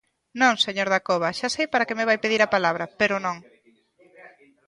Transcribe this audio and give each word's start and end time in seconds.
Non, 0.41 0.53
señor 0.65 0.87
Dacova, 0.93 1.29
xa 1.39 1.49
sei 1.55 1.67
para 1.71 1.85
que 1.87 1.97
me 1.97 2.07
vai 2.09 2.17
pedir 2.23 2.41
a 2.43 2.51
palabra, 2.55 2.85
pero 2.99 3.15
non. 3.25 3.37